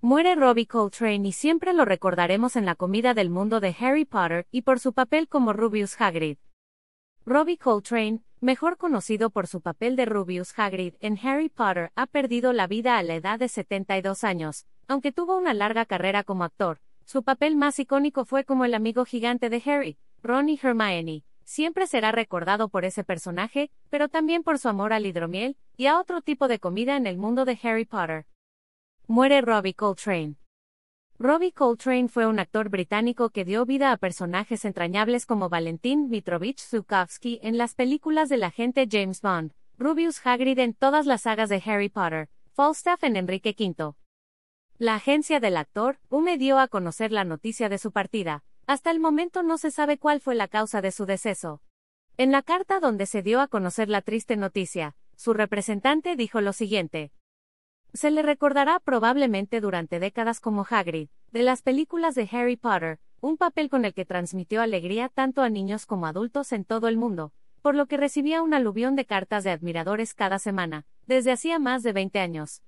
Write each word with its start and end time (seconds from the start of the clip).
Muere 0.00 0.36
Robbie 0.36 0.68
Coltrane 0.68 1.26
y 1.26 1.32
siempre 1.32 1.72
lo 1.72 1.84
recordaremos 1.84 2.54
en 2.54 2.64
la 2.64 2.76
comida 2.76 3.14
del 3.14 3.30
mundo 3.30 3.58
de 3.58 3.74
Harry 3.80 4.04
Potter 4.04 4.46
y 4.52 4.62
por 4.62 4.78
su 4.78 4.92
papel 4.92 5.26
como 5.26 5.52
Rubius 5.52 6.00
Hagrid. 6.00 6.38
Robbie 7.26 7.58
Coltrane, 7.58 8.20
mejor 8.40 8.76
conocido 8.76 9.30
por 9.30 9.48
su 9.48 9.60
papel 9.60 9.96
de 9.96 10.04
Rubius 10.04 10.56
Hagrid 10.56 10.94
en 11.00 11.18
Harry 11.20 11.48
Potter, 11.48 11.90
ha 11.96 12.06
perdido 12.06 12.52
la 12.52 12.68
vida 12.68 12.96
a 12.96 13.02
la 13.02 13.16
edad 13.16 13.40
de 13.40 13.48
72 13.48 14.22
años, 14.22 14.66
aunque 14.86 15.10
tuvo 15.10 15.36
una 15.36 15.52
larga 15.52 15.84
carrera 15.84 16.22
como 16.22 16.44
actor. 16.44 16.78
Su 17.04 17.24
papel 17.24 17.56
más 17.56 17.76
icónico 17.80 18.24
fue 18.24 18.44
como 18.44 18.64
el 18.64 18.74
amigo 18.74 19.04
gigante 19.04 19.50
de 19.50 19.60
Harry, 19.66 19.98
Ron 20.22 20.48
y 20.48 20.60
Hermione. 20.62 21.24
Siempre 21.42 21.88
será 21.88 22.12
recordado 22.12 22.68
por 22.68 22.84
ese 22.84 23.02
personaje, 23.02 23.72
pero 23.90 24.08
también 24.08 24.44
por 24.44 24.60
su 24.60 24.68
amor 24.68 24.92
al 24.92 25.06
hidromiel 25.06 25.56
y 25.76 25.86
a 25.86 25.98
otro 25.98 26.22
tipo 26.22 26.46
de 26.46 26.60
comida 26.60 26.96
en 26.96 27.08
el 27.08 27.18
mundo 27.18 27.44
de 27.44 27.58
Harry 27.64 27.84
Potter. 27.84 28.26
Muere 29.10 29.40
Robbie 29.40 29.72
Coltrane. 29.72 30.34
Robbie 31.18 31.52
Coltrane 31.52 32.08
fue 32.08 32.26
un 32.26 32.38
actor 32.38 32.68
británico 32.68 33.30
que 33.30 33.46
dio 33.46 33.64
vida 33.64 33.90
a 33.90 33.96
personajes 33.96 34.66
entrañables 34.66 35.24
como 35.24 35.48
Valentín 35.48 36.10
Mitrovich 36.10 36.60
Zukovsky 36.60 37.40
en 37.42 37.56
las 37.56 37.74
películas 37.74 38.28
del 38.28 38.44
agente 38.44 38.86
James 38.86 39.22
Bond, 39.22 39.54
Rubius 39.78 40.20
Hagrid 40.26 40.58
en 40.58 40.74
todas 40.74 41.06
las 41.06 41.22
sagas 41.22 41.48
de 41.48 41.62
Harry 41.64 41.88
Potter, 41.88 42.28
Falstaff 42.52 43.02
en 43.02 43.16
Enrique 43.16 43.56
V. 43.58 43.94
La 44.76 44.96
agencia 44.96 45.40
del 45.40 45.56
actor, 45.56 45.98
UME 46.10 46.36
dio 46.36 46.58
a 46.58 46.68
conocer 46.68 47.10
la 47.10 47.24
noticia 47.24 47.70
de 47.70 47.78
su 47.78 47.92
partida. 47.92 48.44
Hasta 48.66 48.90
el 48.90 49.00
momento 49.00 49.42
no 49.42 49.56
se 49.56 49.70
sabe 49.70 49.96
cuál 49.96 50.20
fue 50.20 50.34
la 50.34 50.48
causa 50.48 50.82
de 50.82 50.92
su 50.92 51.06
deceso. 51.06 51.62
En 52.18 52.30
la 52.30 52.42
carta 52.42 52.78
donde 52.78 53.06
se 53.06 53.22
dio 53.22 53.40
a 53.40 53.48
conocer 53.48 53.88
la 53.88 54.02
triste 54.02 54.36
noticia, 54.36 54.96
su 55.16 55.32
representante 55.32 56.14
dijo 56.14 56.42
lo 56.42 56.52
siguiente. 56.52 57.10
Se 57.92 58.10
le 58.10 58.22
recordará 58.22 58.80
probablemente 58.80 59.60
durante 59.60 59.98
décadas 59.98 60.40
como 60.40 60.66
Hagrid, 60.68 61.08
de 61.32 61.42
las 61.42 61.62
películas 61.62 62.14
de 62.14 62.28
Harry 62.30 62.56
Potter, 62.56 63.00
un 63.20 63.36
papel 63.36 63.70
con 63.70 63.84
el 63.84 63.94
que 63.94 64.04
transmitió 64.04 64.62
alegría 64.62 65.08
tanto 65.08 65.42
a 65.42 65.48
niños 65.48 65.86
como 65.86 66.06
adultos 66.06 66.52
en 66.52 66.64
todo 66.64 66.88
el 66.88 66.96
mundo, 66.96 67.32
por 67.62 67.74
lo 67.74 67.86
que 67.86 67.96
recibía 67.96 68.42
un 68.42 68.54
aluvión 68.54 68.94
de 68.94 69.06
cartas 69.06 69.44
de 69.44 69.50
admiradores 69.50 70.14
cada 70.14 70.38
semana, 70.38 70.86
desde 71.06 71.32
hacía 71.32 71.58
más 71.58 71.82
de 71.82 71.92
20 71.92 72.20
años. 72.20 72.62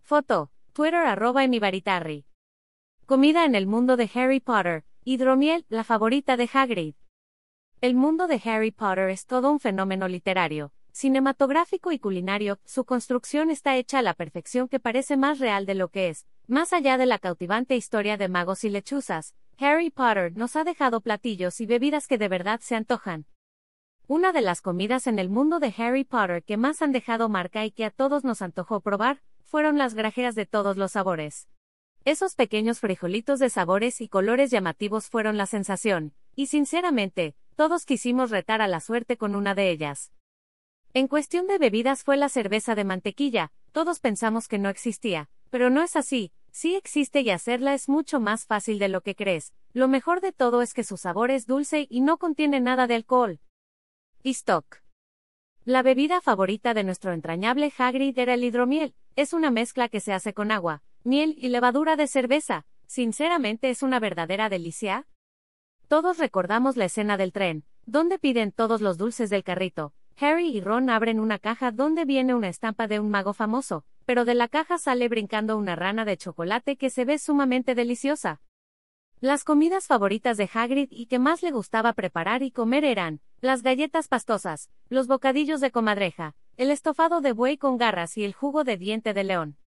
Foto, 0.00 0.50
Twitter 0.72 1.06
arroba 1.06 1.44
emibaritarri. 1.44 2.24
Comida 3.04 3.44
en 3.44 3.54
el 3.54 3.66
mundo 3.66 3.96
de 3.96 4.10
Harry 4.14 4.40
Potter, 4.40 4.84
hidromiel, 5.04 5.66
la 5.68 5.84
favorita 5.84 6.36
de 6.36 6.48
Hagrid. 6.52 6.94
El 7.80 7.94
mundo 7.94 8.26
de 8.26 8.40
Harry 8.44 8.70
Potter 8.70 9.10
es 9.10 9.26
todo 9.26 9.50
un 9.50 9.60
fenómeno 9.60 10.08
literario, 10.08 10.72
cinematográfico 10.96 11.92
y 11.92 11.98
culinario, 11.98 12.58
su 12.64 12.86
construcción 12.86 13.50
está 13.50 13.76
hecha 13.76 13.98
a 13.98 14.02
la 14.02 14.14
perfección 14.14 14.66
que 14.66 14.80
parece 14.80 15.18
más 15.18 15.38
real 15.38 15.66
de 15.66 15.74
lo 15.74 15.88
que 15.88 16.08
es. 16.08 16.26
Más 16.46 16.72
allá 16.72 16.96
de 16.96 17.04
la 17.04 17.18
cautivante 17.18 17.76
historia 17.76 18.16
de 18.16 18.30
magos 18.30 18.64
y 18.64 18.70
lechuzas, 18.70 19.34
Harry 19.58 19.90
Potter 19.90 20.34
nos 20.34 20.56
ha 20.56 20.64
dejado 20.64 21.02
platillos 21.02 21.60
y 21.60 21.66
bebidas 21.66 22.06
que 22.06 22.16
de 22.16 22.28
verdad 22.28 22.60
se 22.62 22.76
antojan. 22.76 23.26
Una 24.06 24.32
de 24.32 24.40
las 24.40 24.62
comidas 24.62 25.06
en 25.06 25.18
el 25.18 25.28
mundo 25.28 25.60
de 25.60 25.74
Harry 25.76 26.04
Potter 26.04 26.42
que 26.42 26.56
más 26.56 26.80
han 26.80 26.92
dejado 26.92 27.28
marca 27.28 27.66
y 27.66 27.72
que 27.72 27.84
a 27.84 27.90
todos 27.90 28.24
nos 28.24 28.40
antojó 28.40 28.80
probar, 28.80 29.20
fueron 29.44 29.76
las 29.76 29.92
grajeas 29.92 30.34
de 30.34 30.46
todos 30.46 30.78
los 30.78 30.92
sabores. 30.92 31.46
Esos 32.06 32.34
pequeños 32.36 32.80
frijolitos 32.80 33.38
de 33.38 33.50
sabores 33.50 34.00
y 34.00 34.08
colores 34.08 34.50
llamativos 34.50 35.08
fueron 35.08 35.36
la 35.36 35.44
sensación, 35.44 36.14
y 36.34 36.46
sinceramente, 36.46 37.36
todos 37.54 37.84
quisimos 37.84 38.30
retar 38.30 38.62
a 38.62 38.66
la 38.66 38.80
suerte 38.80 39.18
con 39.18 39.36
una 39.36 39.54
de 39.54 39.70
ellas. 39.70 40.10
En 40.96 41.08
cuestión 41.08 41.46
de 41.46 41.58
bebidas 41.58 42.04
fue 42.04 42.16
la 42.16 42.30
cerveza 42.30 42.74
de 42.74 42.82
mantequilla, 42.82 43.52
todos 43.72 44.00
pensamos 44.00 44.48
que 44.48 44.56
no 44.56 44.70
existía, 44.70 45.28
pero 45.50 45.68
no 45.68 45.82
es 45.82 45.94
así, 45.94 46.32
sí 46.52 46.74
existe 46.74 47.20
y 47.20 47.28
hacerla 47.28 47.74
es 47.74 47.90
mucho 47.90 48.18
más 48.18 48.46
fácil 48.46 48.78
de 48.78 48.88
lo 48.88 49.02
que 49.02 49.14
crees, 49.14 49.52
lo 49.74 49.88
mejor 49.88 50.22
de 50.22 50.32
todo 50.32 50.62
es 50.62 50.72
que 50.72 50.84
su 50.84 50.96
sabor 50.96 51.30
es 51.30 51.46
dulce 51.46 51.86
y 51.90 52.00
no 52.00 52.16
contiene 52.16 52.60
nada 52.60 52.86
de 52.86 52.94
alcohol. 52.94 53.40
stock. 54.24 54.78
La 55.66 55.82
bebida 55.82 56.22
favorita 56.22 56.72
de 56.72 56.84
nuestro 56.84 57.12
entrañable 57.12 57.70
Hagrid 57.76 58.18
era 58.18 58.32
el 58.32 58.44
hidromiel, 58.44 58.94
es 59.16 59.34
una 59.34 59.50
mezcla 59.50 59.90
que 59.90 60.00
se 60.00 60.14
hace 60.14 60.32
con 60.32 60.50
agua, 60.50 60.82
miel 61.04 61.36
y 61.36 61.50
levadura 61.50 61.96
de 61.96 62.06
cerveza, 62.06 62.64
sinceramente 62.86 63.68
es 63.68 63.82
una 63.82 64.00
verdadera 64.00 64.48
delicia. 64.48 65.06
Todos 65.88 66.16
recordamos 66.16 66.78
la 66.78 66.86
escena 66.86 67.18
del 67.18 67.32
tren, 67.32 67.66
donde 67.84 68.18
piden 68.18 68.50
todos 68.50 68.80
los 68.80 68.96
dulces 68.96 69.28
del 69.28 69.44
carrito, 69.44 69.92
Harry 70.18 70.48
y 70.48 70.60
Ron 70.62 70.88
abren 70.88 71.20
una 71.20 71.38
caja 71.38 71.72
donde 71.72 72.06
viene 72.06 72.34
una 72.34 72.48
estampa 72.48 72.86
de 72.86 73.00
un 73.00 73.10
mago 73.10 73.34
famoso, 73.34 73.84
pero 74.06 74.24
de 74.24 74.34
la 74.34 74.48
caja 74.48 74.78
sale 74.78 75.08
brincando 75.08 75.58
una 75.58 75.76
rana 75.76 76.06
de 76.06 76.16
chocolate 76.16 76.76
que 76.76 76.88
se 76.88 77.04
ve 77.04 77.18
sumamente 77.18 77.74
deliciosa. 77.74 78.40
Las 79.20 79.44
comidas 79.44 79.86
favoritas 79.86 80.38
de 80.38 80.48
Hagrid 80.52 80.88
y 80.90 81.06
que 81.06 81.18
más 81.18 81.42
le 81.42 81.50
gustaba 81.50 81.92
preparar 81.92 82.42
y 82.42 82.50
comer 82.50 82.84
eran 82.84 83.20
las 83.40 83.62
galletas 83.62 84.08
pastosas, 84.08 84.70
los 84.88 85.06
bocadillos 85.06 85.60
de 85.60 85.70
comadreja, 85.70 86.34
el 86.56 86.70
estofado 86.70 87.20
de 87.20 87.32
buey 87.32 87.58
con 87.58 87.76
garras 87.76 88.16
y 88.16 88.24
el 88.24 88.32
jugo 88.32 88.64
de 88.64 88.78
diente 88.78 89.12
de 89.12 89.24
león. 89.24 89.58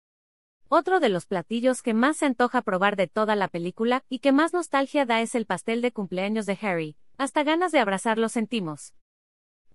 Otro 0.68 0.98
de 0.98 1.10
los 1.10 1.26
platillos 1.26 1.82
que 1.82 1.92
más 1.92 2.18
se 2.18 2.26
antoja 2.26 2.62
probar 2.62 2.96
de 2.96 3.06
toda 3.06 3.36
la 3.36 3.48
película 3.48 4.04
y 4.08 4.20
que 4.20 4.32
más 4.32 4.54
nostalgia 4.54 5.04
da 5.04 5.20
es 5.20 5.34
el 5.34 5.44
pastel 5.44 5.82
de 5.82 5.92
cumpleaños 5.92 6.46
de 6.46 6.58
Harry, 6.60 6.96
hasta 7.18 7.42
ganas 7.42 7.72
de 7.72 7.80
abrazarlo 7.80 8.30
sentimos. 8.30 8.94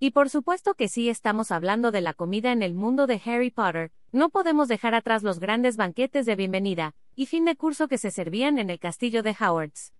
Y 0.03 0.11
por 0.11 0.29
supuesto 0.29 0.73
que 0.73 0.89
sí 0.89 1.07
estamos 1.07 1.49
hablando 1.49 1.89
de 1.89 2.01
la 2.01 2.13
comida 2.13 2.51
en 2.51 2.61
el 2.61 2.73
mundo 2.73 3.07
de 3.07 3.21
Harry 3.25 3.51
Potter, 3.51 3.93
no 4.11 4.29
podemos 4.31 4.67
dejar 4.67 4.95
atrás 4.95 5.23
los 5.23 5.39
grandes 5.39 5.77
banquetes 5.77 6.25
de 6.25 6.35
bienvenida 6.35 6.93
y 7.15 7.27
fin 7.27 7.45
de 7.45 7.55
curso 7.55 7.87
que 7.87 7.97
se 7.97 8.11
servían 8.11 8.59
en 8.59 8.69
el 8.69 8.79
castillo 8.79 9.23
de 9.23 9.33
Howards. 9.39 9.93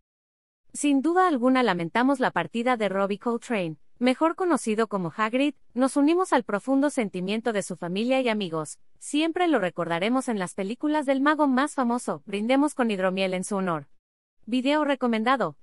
Sin 0.74 1.02
duda 1.02 1.30
alguna 1.30 1.64
lamentamos 1.64 2.19
la 2.19 2.31
partida 2.31 2.75
de 2.75 2.90
Robbie 2.90 3.18
Coltrane, 3.18 3.78
mejor 3.97 4.36
conocido 4.36 4.88
como 4.88 5.14
Hagrid, 5.16 5.56
nos 5.74 5.96
unimos 5.96 6.34
al 6.34 6.44
profundo 6.44 6.90
sentimiento 6.90 7.53
de 7.53 7.64
su 7.64 7.78
familia 7.78 8.20
y 8.20 8.28
amigos, 8.28 8.80
siempre 9.00 9.47
lo 9.47 9.59
recordaremos 9.59 10.28
en 10.28 10.38
las 10.38 10.53
películas 10.53 11.06
del 11.06 11.22
mago 11.22 11.47
más 11.47 11.75
famoso, 11.75 12.24
brindemos 12.25 12.75
con 12.75 12.91
hidromiel 12.91 13.34
en 13.34 13.46
su 13.46 13.56
honor. 13.56 13.88
Video 14.46 14.84
recomendado. 14.84 15.56